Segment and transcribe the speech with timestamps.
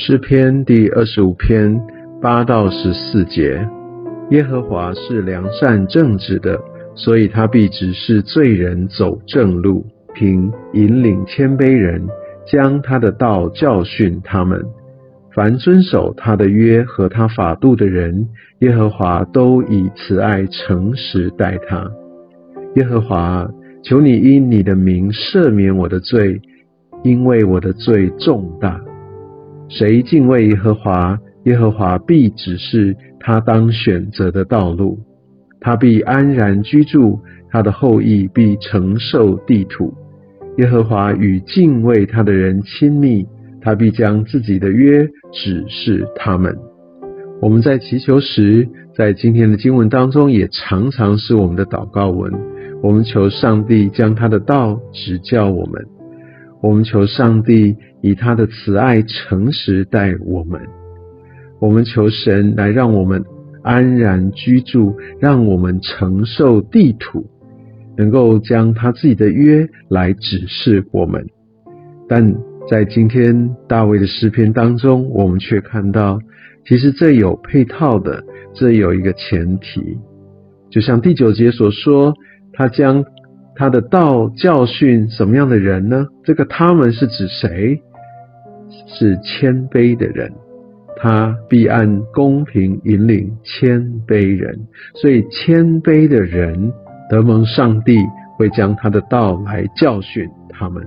[0.00, 1.76] 诗篇第二十五篇
[2.22, 3.68] 八到十四节：
[4.30, 6.56] 耶和华是良善正直的，
[6.94, 9.84] 所以他必指示罪人走正路，
[10.14, 12.06] 凭引领谦卑人，
[12.46, 14.64] 将他的道教训他们。
[15.34, 18.28] 凡遵守他的约和他法度的人，
[18.60, 21.90] 耶和华都以慈爱诚实待他。
[22.76, 23.50] 耶和华，
[23.82, 26.40] 求你因你的名赦免我的罪，
[27.02, 28.80] 因为我的罪重大。
[29.68, 34.98] 谁敬畏耶和华，耶和华必指示他当选择的道路，
[35.60, 39.92] 他必安然居住，他的后裔必承受地土。
[40.56, 43.26] 耶和华与敬畏他的人亲密，
[43.60, 46.56] 他必将自己的约指示他们。
[47.40, 52.32] 我们在祈求时，在今天的经文当中，也常常是我们的祷告文。
[52.82, 55.97] 我们求上帝将他的道指教我们。
[56.60, 60.60] 我们求上帝以他的慈爱、诚实待我们。
[61.60, 63.24] 我们求神来让我们
[63.62, 67.26] 安然居住，让我们承受地土，
[67.96, 71.24] 能够将他自己的约来指示我们。
[72.08, 72.34] 但
[72.68, 76.18] 在今天大卫的诗篇当中，我们却看到，
[76.66, 79.98] 其实这有配套的，这有一个前提，
[80.70, 82.14] 就像第九节所说，
[82.52, 83.04] 他将。
[83.58, 86.06] 他的道教训什么样的人呢？
[86.22, 87.82] 这个他们是指谁？
[88.86, 90.32] 是谦卑的人。
[91.00, 94.56] 他必按公平引领谦卑人，
[94.94, 96.72] 所以谦卑的人
[97.10, 97.96] 得蒙上帝
[98.36, 100.84] 会将他的道来教训他们。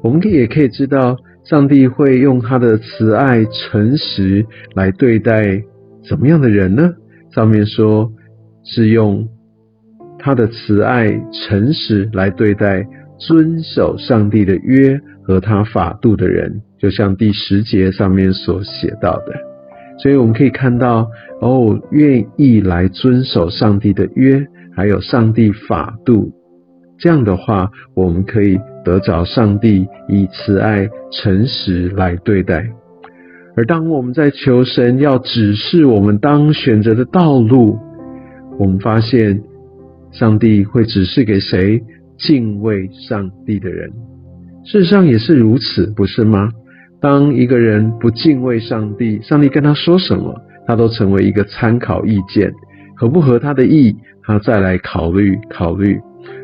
[0.00, 5.60] 我们也可以知道，上帝会用他的慈爱、诚实来对待
[6.08, 6.92] 怎么样的人呢？
[7.34, 8.12] 上面说
[8.62, 9.28] 是用。
[10.18, 12.84] 他的慈爱、诚实来对待
[13.18, 19.32] 遵守上帝的约和他法度的人，就像第十节上面所写到的。
[20.00, 21.08] 所以我们可以看到，
[21.40, 24.44] 哦，愿意来遵守上帝的约，
[24.76, 26.32] 还有上帝法度，
[26.98, 32.64] 这样的话，我们可以得着上帝以慈爱、诚实来对待。
[33.56, 37.78] 而当我们在求神要指示我们当选择的道路，
[38.58, 39.42] 我们发现。
[40.12, 41.82] 上帝会指示给谁
[42.18, 43.90] 敬畏上帝的人？
[44.64, 46.50] 事实上也是如此，不是吗？
[47.00, 50.34] 当一个人不敬畏上帝，上帝跟他说什么，
[50.66, 52.52] 他都成为一个参考意见，
[52.96, 55.96] 合不合他的意，他再来考虑考虑。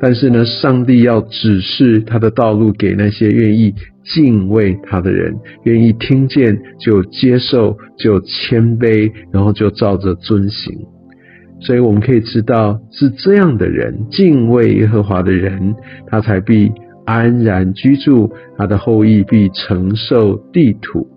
[0.00, 3.74] 但是呢，上帝要指示他的道路给那些愿意
[4.04, 5.34] 敬畏他的人，
[5.64, 10.72] 愿意听见就接受，就谦卑，然后就照着遵行。
[11.60, 15.74] 所以我们可以知道，是这样的人敬畏耶和华的人，
[16.06, 16.70] 他才必
[17.04, 21.08] 安然居住，他的后裔必承受地土。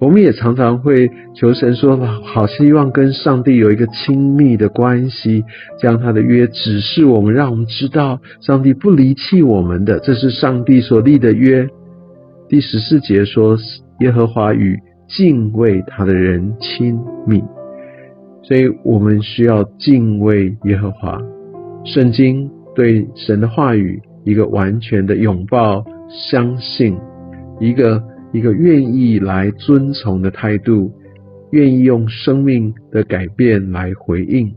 [0.00, 5.44] 我们也常常会求神说，好希望跟上帝有一个亲密的关系，
[5.80, 11.66] 将他的约指示我们，让我们知道上帝不离弃我们的，这是上帝所立的约。
[12.48, 13.56] 第十四节说，
[14.00, 14.78] 耶和华与
[15.08, 17.42] 敬畏他的人亲密。
[18.46, 21.18] 所以我们需要敬畏耶和华，
[21.84, 26.96] 圣经对神的话语一个完全的拥抱、相信，
[27.58, 28.02] 一个
[28.32, 30.92] 一个愿意来遵从的态度，
[31.52, 34.54] 愿意用生命的改变来回应，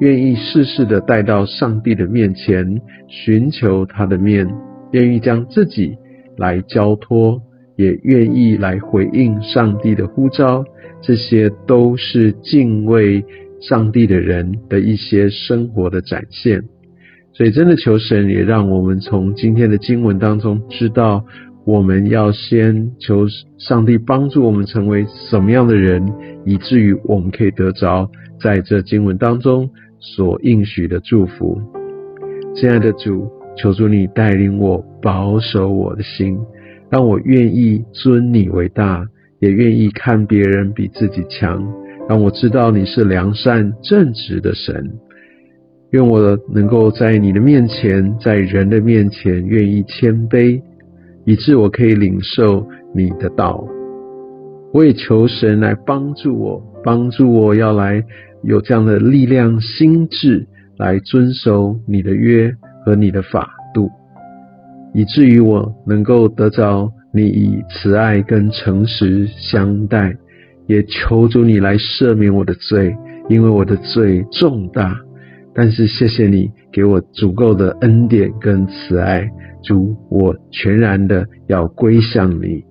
[0.00, 4.48] 愿意事事的带到上帝的面前，寻求他的面，
[4.90, 5.96] 愿意将自己
[6.36, 7.40] 来交托，
[7.80, 10.64] 也愿意来回应上帝的呼召。
[11.02, 13.24] 这些都是敬畏
[13.58, 16.62] 上帝的人的一些生活的展现，
[17.32, 21.24] 所以真的求神也让我们从今天的经文当中知道，
[21.64, 23.26] 我们要先求
[23.56, 26.06] 上帝帮助我们成为什么样的人，
[26.44, 31.58] 以至于我们可以得着在这经文当中所应许的祝福。
[32.54, 33.26] 亲爱的主，
[33.56, 36.38] 求主你带领我，保守我的心，
[36.90, 39.06] 让我愿意尊你为大。
[39.40, 41.66] 也愿意看别人比自己强，
[42.06, 44.90] 让我知道你是良善正直的神。
[45.92, 50.60] 愿我能够在你的面前，在人的面前，愿意谦卑，
[51.24, 53.66] 以致我可以领受你的道。
[54.74, 58.04] 我也求神来帮助我，帮助我要来
[58.42, 60.46] 有这样的力量、心智，
[60.76, 62.54] 来遵守你的约
[62.84, 63.90] 和你的法度，
[64.94, 66.90] 以至于我能够得着。
[67.12, 70.14] 你以慈爱跟诚实相待，
[70.68, 72.94] 也求主你来赦免我的罪，
[73.28, 74.96] 因为我的罪重大。
[75.52, 79.28] 但是谢谢你给我足够的恩典跟慈爱，
[79.64, 82.62] 主，我全然的要归向你，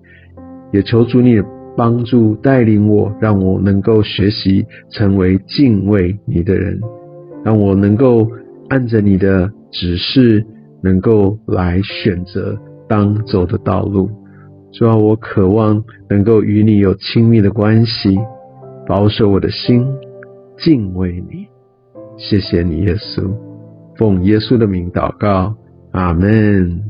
[0.72, 1.38] 也求主你
[1.76, 6.80] 帮助带领我，让我能够学习成为敬畏你的人，
[7.44, 8.26] 让我能够
[8.70, 10.42] 按着你的指示，
[10.82, 14.10] 能够来选择当走的道路。
[14.72, 18.18] 主啊，我渴望能够与你有亲密的关系，
[18.86, 19.86] 保守我的心，
[20.58, 21.46] 敬畏你。
[22.16, 23.30] 谢谢你，耶稣，
[23.96, 25.54] 奉耶稣的名祷告，
[25.92, 26.89] 阿门。